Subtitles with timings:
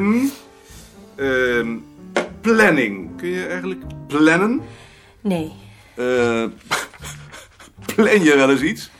[0.00, 0.32] zeggen...
[1.16, 1.76] ehm,
[2.40, 3.16] planning.
[3.16, 4.62] Kun je eigenlijk plannen?
[5.20, 5.52] Nee.
[5.94, 6.44] Eh,
[7.94, 8.90] plan je wel eens iets?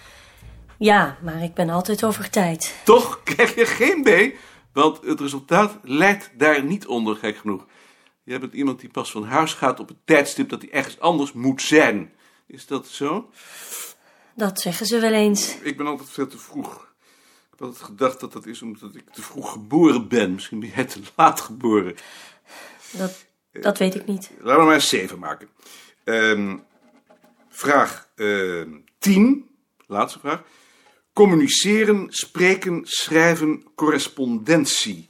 [0.78, 2.74] Ja, maar ik ben altijd over tijd.
[2.84, 4.37] Toch krijg je geen B,
[4.73, 7.66] want het resultaat lijkt daar niet onder, gek genoeg.
[8.23, 11.32] Je bent iemand die pas van huis gaat op het tijdstip dat hij ergens anders
[11.32, 12.12] moet zijn.
[12.46, 13.30] Is dat zo?
[14.34, 15.56] Dat zeggen ze wel eens.
[15.62, 16.95] Ik ben altijd veel te vroeg.
[17.56, 20.34] Ik altijd gedacht dat dat is omdat ik te vroeg geboren ben.
[20.34, 21.95] Misschien ben jij te laat geboren.
[22.91, 24.30] Dat, dat weet ik niet.
[24.41, 25.48] Laten we maar een 7 maken.
[26.05, 26.56] Ehm,
[27.48, 29.48] vraag ehm 10,
[29.87, 30.43] laatste vraag.
[31.13, 35.09] Communiceren, spreken, schrijven, correspondentie.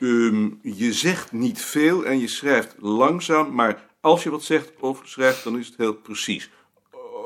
[0.00, 5.00] Ehm, je zegt niet veel en je schrijft langzaam, maar als je wat zegt of
[5.04, 6.50] schrijft, dan is het heel precies.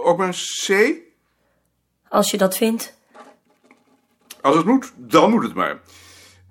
[0.05, 0.34] Ook maar een
[0.66, 0.97] C?
[2.09, 3.00] Als je dat vindt.
[4.42, 5.80] Als het moet, dan moet het maar.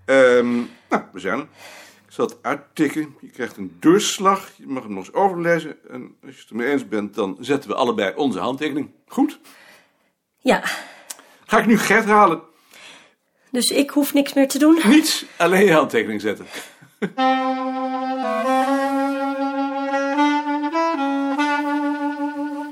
[0.05, 0.53] Ehm,
[0.89, 1.47] nou, we zijn er.
[2.05, 3.15] Ik zal het uittikken.
[3.21, 4.49] Je krijgt een doorslag.
[4.55, 5.77] Je mag hem nog eens overlezen.
[5.89, 8.89] En als je het ermee eens bent, dan zetten we allebei onze handtekening.
[9.07, 9.39] Goed.
[10.37, 10.63] Ja,
[11.45, 12.41] Ga ik nu Gert halen?
[13.51, 14.79] dus ik hoef niks meer te doen.
[14.85, 16.45] Niets, alleen je handtekening zetten.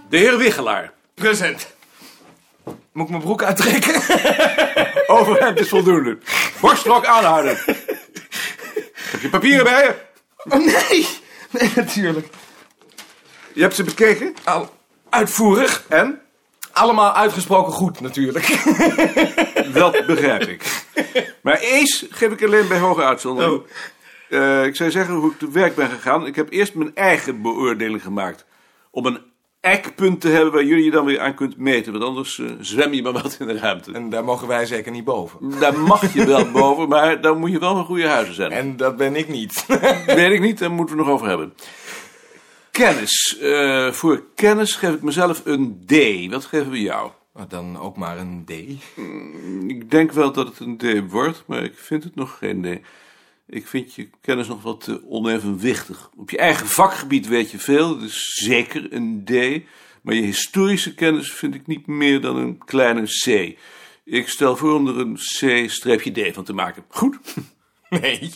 [0.09, 0.93] De heer Wiggelaar.
[1.13, 1.75] Present.
[2.99, 4.01] Moet ik mijn broek uittrekken?
[5.17, 6.17] Overhemd is voldoende.
[6.61, 7.57] Borststok aanhouden.
[8.93, 9.95] Heb je papieren bij je?
[10.49, 11.07] Oh, nee.
[11.49, 12.27] Nee, natuurlijk.
[13.53, 14.33] Je hebt ze bekeken?
[14.43, 14.73] Al
[15.09, 15.85] uitvoerig.
[15.89, 16.21] En?
[16.71, 18.47] Allemaal uitgesproken goed, natuurlijk.
[19.73, 20.85] Dat begrijp ik.
[21.41, 23.53] Maar Ace geef ik alleen bij hoge uitzondering.
[23.53, 23.67] Oh.
[24.29, 26.25] Eh, ik zou zeggen hoe ik te werk ben gegaan.
[26.25, 28.45] Ik heb eerst mijn eigen beoordeling gemaakt.
[28.91, 29.28] Om een
[29.61, 31.91] eikpunt te hebben waar jullie je dan weer aan kunt meten.
[31.91, 33.91] Want anders eh, zwem je maar wat in de ruimte.
[33.91, 35.59] En daar mogen wij zeker niet boven.
[35.59, 38.51] Daar mag je wel boven, maar dan moet je wel van goede huizen zijn.
[38.51, 39.65] En dat ben ik niet.
[40.05, 41.53] Weet ik niet, daar moeten we nog over hebben.
[42.71, 43.37] Kennis.
[43.41, 45.93] Eh, voor kennis geef ik mezelf een D.
[46.31, 47.11] Wat geven we jou?
[47.33, 48.51] Maar dan ook maar een D.
[49.67, 52.87] Ik denk wel dat het een D wordt, maar ik vind het nog geen D.
[53.49, 56.09] Ik vind je kennis nog wat te onevenwichtig.
[56.17, 59.31] Op je eigen vakgebied weet je veel, dat is zeker een D.
[60.01, 63.57] Maar je historische kennis vind ik niet meer dan een kleine C.
[64.03, 66.83] Ik stel voor om er een C-D van te maken.
[66.87, 67.17] Goed?
[67.89, 68.33] Nee,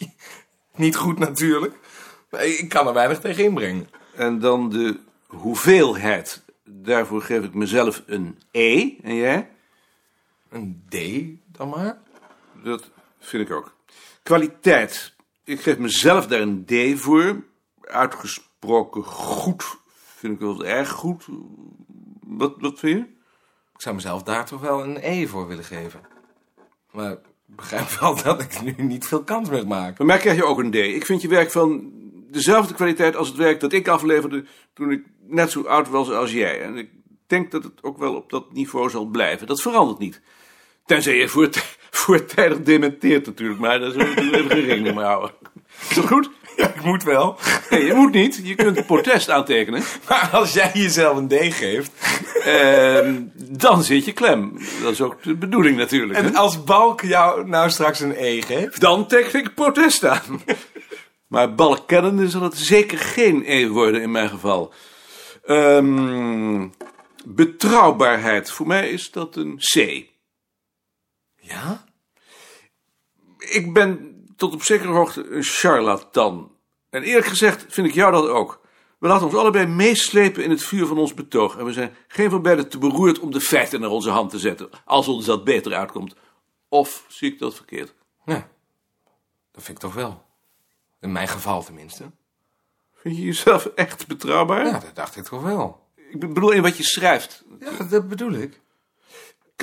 [0.75, 1.75] niet goed natuurlijk.
[2.29, 3.90] Maar Ik kan er weinig tegen inbrengen.
[4.16, 6.44] En dan de hoeveelheid.
[6.63, 8.91] Daarvoor geef ik mezelf een E.
[9.03, 9.50] En jij?
[10.50, 10.96] Een D
[11.57, 11.97] dan maar.
[12.63, 13.75] Dat vind ik ook.
[14.23, 15.15] Kwaliteit.
[15.43, 17.43] Ik geef mezelf daar een D voor.
[17.81, 19.77] Uitgesproken goed.
[20.15, 21.25] Vind ik wel erg goed.
[22.21, 23.05] Wat, wat vind je?
[23.73, 26.01] Ik zou mezelf daar toch wel een E voor willen geven.
[26.91, 29.97] Maar ik begrijp wel dat ik nu niet veel kans meer maak.
[29.97, 30.75] Bij mij krijg je ook een D.
[30.75, 31.91] Ik vind je werk van
[32.31, 36.31] dezelfde kwaliteit als het werk dat ik afleverde toen ik net zo oud was als
[36.31, 36.61] jij.
[36.61, 36.89] En ik
[37.27, 39.47] denk dat het ook wel op dat niveau zal blijven.
[39.47, 40.21] Dat verandert niet.
[40.85, 45.31] Tenzij je voort, voortijdig dementeert natuurlijk, maar daar zullen we geen rekening mee houden.
[45.89, 46.29] Is dat goed?
[46.57, 47.37] Ja, ik moet wel.
[47.69, 48.39] Nee, je moet niet.
[48.43, 49.83] Je kunt een protest aantekenen.
[50.09, 51.91] Maar als jij jezelf een D geeft.
[52.43, 54.59] Ehm, dan zit je klem.
[54.81, 56.19] Dat is ook de bedoeling natuurlijk.
[56.19, 56.25] hè?
[56.25, 58.79] En als Balk jou nou straks een E geeft.
[58.79, 60.41] Dan teken ik protest aan.
[61.27, 64.73] Maar balkennende zal het zeker geen E worden in mijn geval.
[65.45, 66.67] Ehm,
[67.25, 68.51] betrouwbaarheid.
[68.51, 70.05] Voor mij is dat een C.
[71.43, 71.83] Ja?
[73.37, 76.51] Ik ben tot op zekere hoogte een charlatan.
[76.89, 78.61] En eerlijk gezegd vind ik jou dat ook.
[78.99, 81.57] We laten ons allebei meeslepen in het vuur van ons betoog.
[81.57, 84.40] En we zijn geen van beiden te beroerd om de feiten naar onze hand te
[84.40, 84.69] zetten.
[84.85, 86.16] Als ons dat beter uitkomt.
[86.69, 87.93] Of zie ik dat verkeerd?
[88.25, 88.49] Ja.
[89.51, 90.25] Dat vind ik toch wel.
[90.99, 92.11] In mijn geval tenminste.
[92.93, 94.66] Vind je jezelf echt betrouwbaar?
[94.66, 95.87] Ja, dat dacht ik toch wel.
[95.96, 97.43] Ik bedoel in wat je schrijft.
[97.59, 98.61] Ja, dat bedoel ik.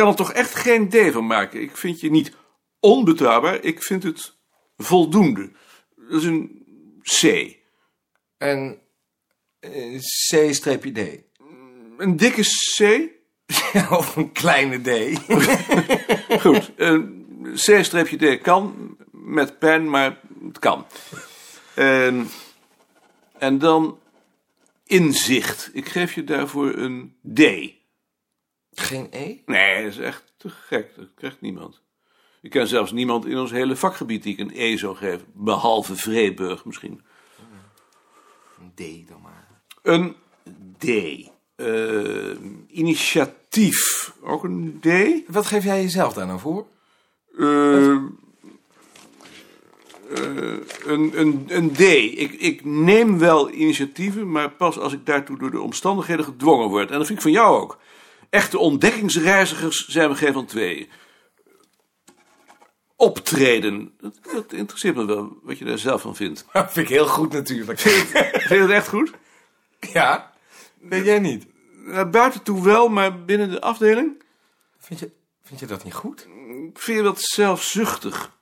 [0.01, 1.63] Ik kan er toch echt geen D van maken.
[1.63, 2.33] Ik vind je niet
[2.79, 3.65] onbetrouwbaar.
[3.65, 4.37] Ik vind het
[4.77, 5.51] voldoende.
[5.97, 6.65] Dat is een
[7.03, 7.57] C.
[8.39, 8.81] En
[9.59, 10.99] eh, C-D.
[11.97, 12.43] Een dikke
[12.77, 13.09] C?
[14.01, 15.19] of een kleine D.
[16.43, 16.73] Goed.
[16.77, 20.87] Een C-D kan met pen, maar het kan.
[21.75, 22.29] En,
[23.39, 23.99] en dan
[24.87, 25.71] inzicht.
[25.73, 27.41] Ik geef je daarvoor een D.
[28.73, 29.37] Geen E?
[29.47, 30.95] Nee, dat is echt te gek.
[30.97, 31.83] Dat krijgt niemand.
[32.43, 35.27] Ik ken zelfs niemand in ons hele vakgebied die ik een E zou geven.
[35.33, 37.03] Behalve Vreeburg misschien.
[38.59, 39.63] Een D dan maar.
[39.83, 40.17] Een
[40.79, 40.85] D.
[41.57, 42.37] Eh,
[42.69, 44.13] initiatief.
[44.23, 44.87] Ook een D?
[45.33, 46.67] Wat geef jij jezelf daar nou voor?
[47.39, 48.03] Eh,
[50.85, 51.81] een, een, een D.
[51.81, 56.91] Ik, ik neem wel initiatieven, maar pas als ik daartoe door de omstandigheden gedwongen word.
[56.91, 57.79] En dat vind ik van jou ook.
[58.31, 60.89] Echte ontdekkingsreizigers zijn we geen van twee.
[62.97, 63.95] Optreden.
[64.01, 66.45] Dat, dat interesseert me wel, wat je daar zelf van vindt.
[66.53, 67.81] Dat vind ik heel goed natuurlijk.
[67.81, 69.11] Vind je dat echt goed?
[69.81, 70.33] Ja?
[70.81, 71.47] Weet jij niet?
[71.73, 74.23] Naar buiten toe wel, maar binnen de afdeling?
[74.79, 75.11] Vind je,
[75.43, 76.27] vind je dat niet goed?
[76.69, 78.39] Ik vind je dat zelfzuchtig.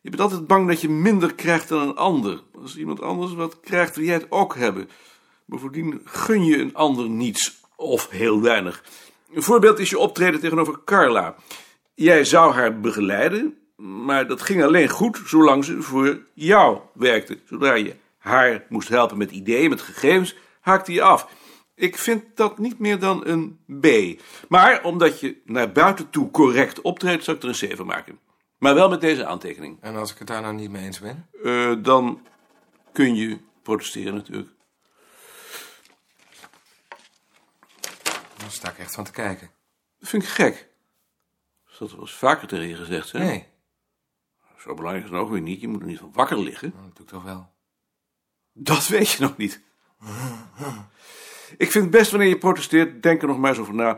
[0.00, 2.42] Je bent altijd bang dat je minder krijgt dan een ander.
[2.62, 4.88] Als iemand anders wat krijgt, wil jij het ook hebben.
[5.44, 8.84] Bovendien gun je een ander niets, of heel weinig.
[9.32, 11.34] Een voorbeeld is je optreden tegenover Carla.
[11.94, 17.38] Jij zou haar begeleiden, maar dat ging alleen goed zolang ze voor jou werkte.
[17.44, 21.28] Zodra je haar moest helpen met ideeën, met gegevens, haakte je af.
[21.74, 23.86] Ik vind dat niet meer dan een B.
[24.48, 28.18] Maar omdat je naar buiten toe correct optreedt, zou ik er een C van maken.
[28.58, 29.78] Maar wel met deze aantekening.
[29.80, 31.28] En als ik het daar nou niet mee eens ben?
[31.42, 32.20] Eh, dan
[32.92, 34.48] kun je protesteren natuurlijk.
[38.44, 39.50] Dan sta ik echt van te kijken.
[39.98, 40.68] Dat vind ik gek.
[41.78, 43.18] Dat wel eens vaker tegen je gezegd, hè?
[43.18, 43.46] Nee,
[44.58, 45.60] Zo belangrijk is het ook weer niet.
[45.60, 46.70] Je moet er niet van wakker liggen.
[46.70, 47.52] dat doe ik toch wel.
[48.52, 49.60] Dat weet je nog niet.
[51.56, 53.96] Ik vind het best wanneer je protesteert, denk er nog maar eens over na.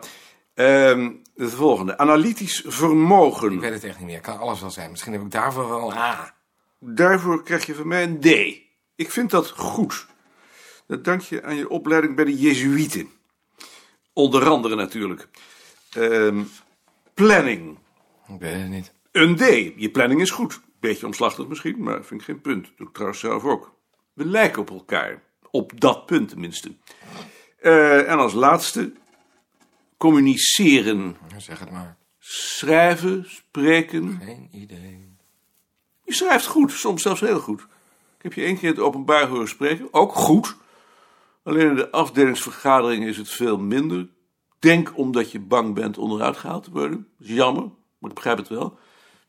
[0.54, 1.98] Ehm het volgende.
[1.98, 3.52] Analytisch vermogen.
[3.52, 4.20] Ik weet het echt niet meer.
[4.20, 4.90] Kan alles wel zijn.
[4.90, 6.34] Misschien heb ik daarvoor wel een A.
[6.78, 8.26] Daarvoor krijg je van mij een D.
[8.94, 10.06] Ik vind dat goed.
[10.86, 13.10] Dat dank je aan je opleiding bij de Jezuïeten.
[14.16, 15.28] Onder andere natuurlijk.
[15.90, 16.42] Ehm,
[17.14, 17.78] planning.
[18.28, 18.92] Ik weet het niet.
[19.12, 19.40] Een D.
[19.80, 20.60] Je planning is goed.
[20.80, 22.72] Beetje omslachtig misschien, maar vind ik geen punt.
[22.76, 23.74] Doe ik trouwens zelf ook.
[24.12, 25.22] We lijken op elkaar.
[25.50, 26.72] Op dat punt tenminste.
[27.60, 28.92] Eh, en als laatste.
[29.96, 31.16] Communiceren.
[31.36, 31.96] Zeg het maar.
[32.18, 34.20] Schrijven, spreken.
[34.24, 35.16] Geen idee.
[36.04, 37.60] Je schrijft goed, soms zelfs heel goed.
[38.16, 40.56] Ik heb je één keer in het openbaar horen spreken, ook goed.
[41.46, 44.08] Alleen in de afdelingsvergadering is het veel minder.
[44.58, 47.08] Denk omdat je bang bent onderuit gehaald te worden.
[47.18, 47.62] Dat is jammer,
[47.98, 48.78] maar ik begrijp het wel.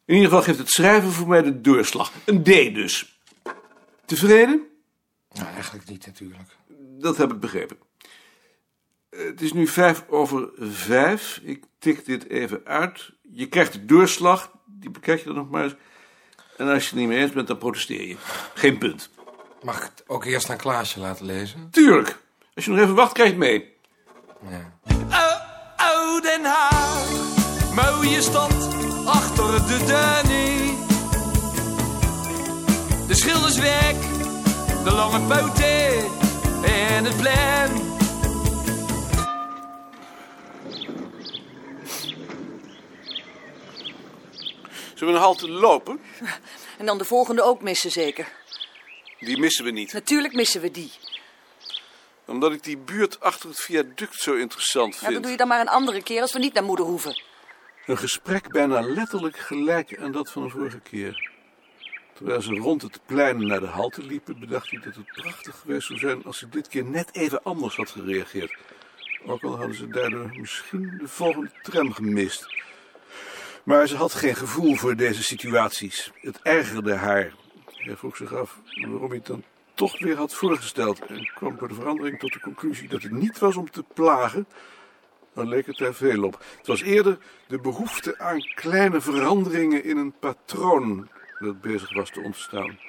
[0.06, 2.12] In ieder geval geeft het schrijven voor mij de doorslag.
[2.26, 3.20] Een D dus.
[4.06, 4.68] Tevreden?
[5.34, 6.50] Nou, eigenlijk niet natuurlijk.
[6.78, 7.78] Dat heb ik begrepen.
[9.10, 11.40] Eh, Het is nu vijf over vijf.
[11.44, 13.12] Ik tik dit even uit.
[13.22, 14.52] Je krijgt de doorslag.
[14.66, 15.76] Die bekijk je dan nog maar eens.
[16.58, 18.16] En als je het niet mee eens bent, dan protesteer je.
[18.54, 19.10] Geen punt.
[19.62, 21.68] Mag ik het ook eerst aan Klaasje laten lezen?
[21.72, 22.18] Tuurlijk.
[22.56, 23.76] Als je nog even wacht, krijg je het mee.
[24.50, 24.72] Ja.
[25.12, 25.42] Oh,
[25.78, 27.10] oh, Den Haag,
[27.76, 28.54] mooie stad
[29.06, 30.76] achter de Danny.
[33.08, 34.02] De schilderswerk,
[34.84, 36.12] de lange poten
[36.64, 37.86] en het plan.
[44.94, 46.00] Zullen we een halte lopen?
[46.78, 48.28] En dan de volgende ook missen zeker.
[49.20, 49.94] Die missen we niet.
[49.94, 50.92] Natuurlijk missen we die.
[52.26, 55.22] Omdat ik die buurt achter het viaduct zo interessant Ja, dat vind.
[55.22, 57.22] doe je dan maar een andere keer als we niet naar moeder hoeven.
[57.86, 61.30] Een gesprek bijna letterlijk gelijk aan dat van de vorige keer.
[62.14, 65.88] Terwijl ze rond het plein naar de halte liepen, bedacht hij dat het prachtig geweest
[65.88, 68.56] zou zijn als ze dit keer net even anders had gereageerd.
[69.26, 72.46] Ook al hadden ze daardoor misschien de volgende tram gemist.
[73.64, 76.12] Maar ze had geen gevoel voor deze situaties.
[76.22, 77.34] Het ergerde haar.
[77.78, 79.44] Hij vroeg zich af waarom hij het dan
[79.74, 81.06] toch weer had voorgesteld.
[81.06, 84.48] En kwam door de verandering tot de conclusie dat het niet was om te plagen,
[85.34, 86.44] dan leek het er veel op.
[86.58, 87.18] Het was eerder
[87.48, 92.80] de behoefte aan kleine veranderingen in een patroon dat bezig was te ontstaan.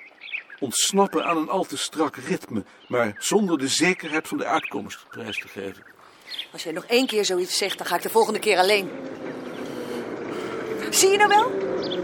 [0.61, 5.38] Ontsnappen aan een al te strak ritme, maar zonder de zekerheid van de uitkomst prijs
[5.38, 5.83] te geven.
[6.52, 8.90] Als jij nog één keer zoiets zegt, dan ga ik de volgende keer alleen.
[10.90, 11.52] Zie je nou wel?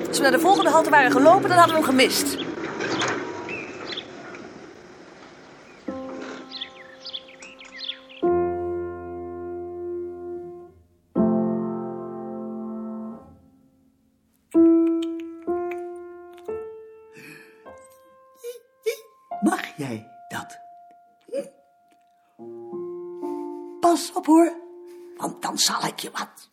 [0.08, 2.43] Als we naar de volgende halte waren gelopen, dan hadden we hem gemist.
[19.76, 20.58] Jij dat?
[21.26, 21.46] Hm?
[23.80, 24.52] Pas op hoor,
[25.16, 26.50] want dan zal ik je wat.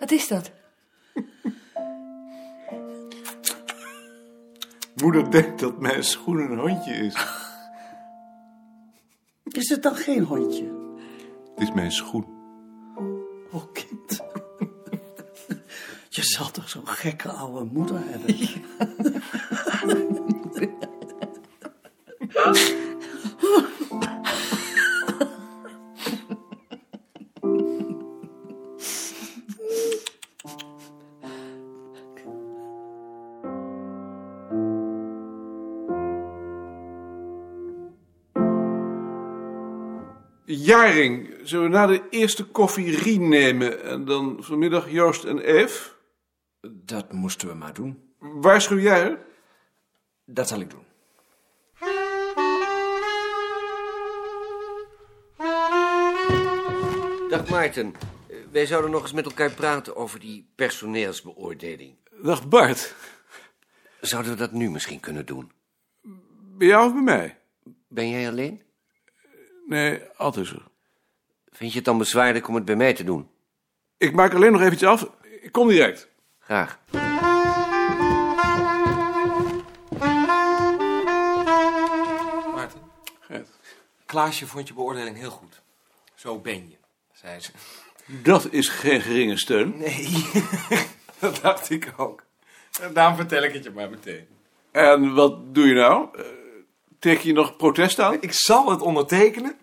[0.00, 0.50] Wat is dat?
[4.94, 7.14] Moeder denkt dat mijn schoen een hondje is.
[9.52, 10.64] Is het dan geen hondje?
[11.54, 12.26] Het is mijn schoen.
[13.50, 14.20] Oh, kind.
[16.08, 18.36] Je zal toch zo'n gekke oude moeder hebben?
[40.44, 45.90] Jaring, zullen we na de eerste koffie Rien nemen en dan vanmiddag Joost en Eve?
[46.70, 47.98] Dat moesten we maar doen.
[48.18, 49.18] Waarschuw jij?
[50.24, 50.84] Dat zal ik doen.
[57.28, 57.92] Dag Maarten.
[58.50, 61.94] Wij zouden nog eens met elkaar praten over die personeelsbeoordeling.
[62.22, 62.94] Dag Bart.
[64.00, 65.52] Zouden we dat nu misschien kunnen doen?
[66.58, 67.38] Bij jou of bij mij?
[67.88, 68.62] Ben jij alleen?
[69.66, 70.62] Nee, altijd zo.
[71.50, 73.30] Vind je het dan bezwaarlijk om het bij mij te doen?
[73.96, 75.10] Ik maak alleen nog even iets af.
[75.40, 76.08] Ik kom direct.
[76.38, 76.78] Graag.
[84.12, 85.62] Klaasje vond je beoordeling heel goed.
[86.14, 86.76] Zo ben je,
[87.12, 87.50] zei ze.
[88.06, 89.78] Dat is geen geringe steun.
[89.78, 90.26] Nee,
[91.18, 92.22] dat dacht ik ook.
[92.92, 94.26] Daarom vertel ik het je maar meteen.
[94.70, 96.08] En wat doe je nou?
[96.18, 96.24] Eh,
[96.98, 98.16] Teken je nog protest aan?
[98.20, 99.58] Ik zal het ondertekenen,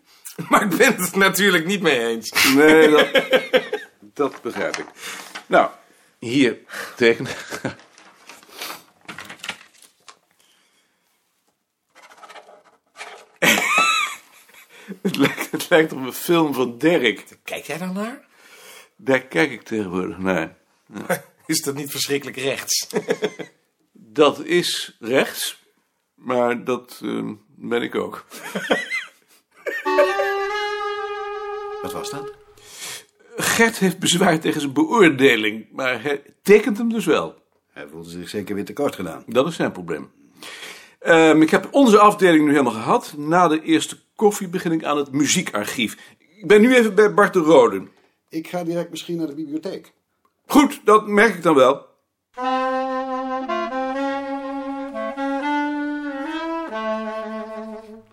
[0.49, 2.53] maar ik ben het natuurlijk niet mee eens.
[2.55, 3.09] Nee, dat,
[4.13, 4.85] dat begrijp ik.
[5.45, 5.69] Nou,
[6.19, 6.57] hier
[6.95, 7.31] tekenen.
[15.01, 17.25] Het lijkt, het lijkt op een film van Derek.
[17.43, 18.27] Kijk jij dan naar?
[18.95, 20.57] Daar kijk ik tegenwoordig naar.
[21.45, 22.87] Is dat niet verschrikkelijk rechts?
[23.91, 25.63] Dat is rechts,
[26.15, 28.25] maar dat eh, ben ik ook.
[31.81, 32.33] Wat was dat?
[33.35, 37.35] Gert heeft bezwaar tegen zijn beoordeling, maar hij tekent hem dus wel.
[37.71, 39.23] Hij voelde zich zeker weer tekort gedaan.
[39.27, 40.11] Dat is zijn probleem.
[40.99, 43.13] Ehm, ik heb onze afdeling nu helemaal gehad.
[43.17, 46.15] Na de eerste koffie begin ik aan het muziekarchief.
[46.17, 47.87] Ik ben nu even bij Bart de Rode.
[48.29, 49.93] Ik ga direct misschien naar de bibliotheek.
[50.45, 51.87] Goed, dat merk ik dan wel.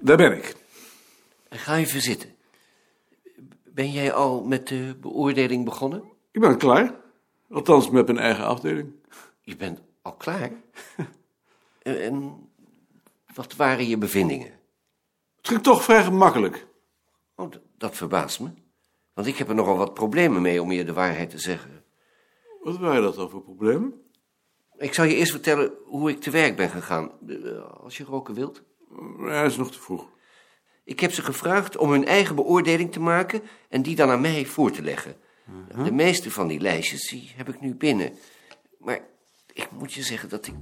[0.01, 0.57] Daar ben ik.
[1.51, 2.31] Ga even zitten.
[3.65, 6.03] Ben jij al met de beoordeling begonnen?
[6.31, 6.95] Ik ben klaar.
[7.51, 8.93] Althans, met mijn eigen afdeling.
[9.41, 10.51] Je bent al klaar?
[11.83, 12.49] En- en
[13.35, 14.53] wat waren je bevindingen?
[15.47, 16.67] Het ging toch vrij gemakkelijk.
[17.37, 18.51] Oh, dat verbaast me.
[19.15, 21.85] Want ik heb er nogal wat problemen mee om je de waarheid te zeggen.
[22.63, 23.95] Wat waren dat dan voor problemen?
[24.77, 28.35] Ik zal je eerst vertellen hoe ik te werk ben gegaan, eh, als je roken
[28.35, 28.63] wilt.
[29.19, 30.09] Hij is nog te vroeg.
[30.85, 34.47] Ik heb ze gevraagd om hun eigen beoordeling te maken en die dan aan mij
[34.47, 35.17] voor te leggen.
[35.85, 38.13] De meeste van die lijstjes die heb ik nu binnen.
[38.79, 39.01] Maar
[39.53, 40.55] ik moet je zeggen dat ik.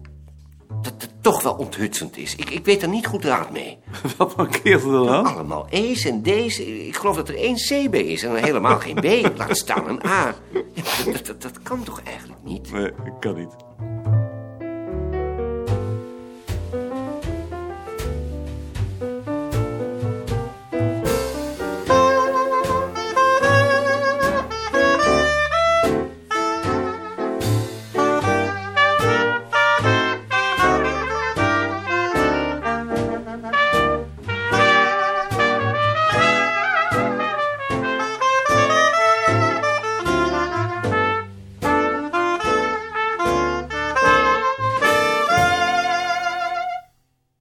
[0.82, 2.36] Dat het toch wel onthutsend is.
[2.36, 3.78] Ik, ik weet er niet goed raad mee.
[4.16, 5.26] Wat mankeert er dan aan?
[5.26, 6.58] Allemaal E's en D's.
[6.58, 9.36] Ik geloof dat er één C bij is en helemaal geen B.
[9.36, 10.34] Laat staan een A.
[10.72, 12.72] Ja, dat, dat, dat kan toch eigenlijk niet?
[12.72, 13.56] Nee, ik kan niet.